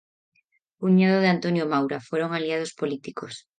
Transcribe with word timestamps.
Cuñado 0.79 1.19
de 1.21 1.27
Antonio 1.35 1.65
Maura, 1.71 1.99
fueron 2.01 2.31
aliados 2.33 2.73
políticos. 2.73 3.45